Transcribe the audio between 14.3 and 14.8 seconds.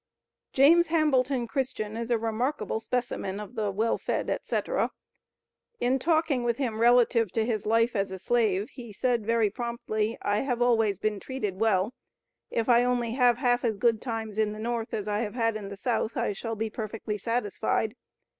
in the